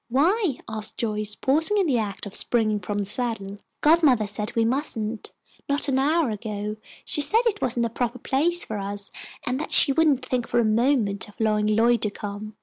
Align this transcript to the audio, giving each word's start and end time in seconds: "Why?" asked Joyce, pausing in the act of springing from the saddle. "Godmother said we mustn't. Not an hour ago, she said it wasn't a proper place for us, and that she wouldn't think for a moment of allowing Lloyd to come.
"Why?" 0.09 0.55
asked 0.67 0.97
Joyce, 0.97 1.35
pausing 1.35 1.77
in 1.77 1.85
the 1.85 1.99
act 1.99 2.25
of 2.25 2.33
springing 2.33 2.79
from 2.79 2.97
the 2.97 3.05
saddle. 3.05 3.59
"Godmother 3.81 4.25
said 4.25 4.55
we 4.55 4.65
mustn't. 4.65 5.31
Not 5.69 5.87
an 5.87 5.99
hour 5.99 6.31
ago, 6.31 6.77
she 7.05 7.21
said 7.21 7.41
it 7.45 7.61
wasn't 7.61 7.85
a 7.85 7.89
proper 7.89 8.17
place 8.17 8.65
for 8.65 8.79
us, 8.79 9.11
and 9.45 9.59
that 9.59 9.71
she 9.71 9.91
wouldn't 9.91 10.25
think 10.25 10.47
for 10.47 10.59
a 10.59 10.65
moment 10.65 11.29
of 11.29 11.39
allowing 11.39 11.67
Lloyd 11.67 12.01
to 12.01 12.09
come. 12.09 12.55